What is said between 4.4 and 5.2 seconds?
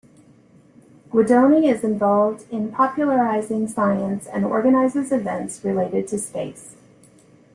organizes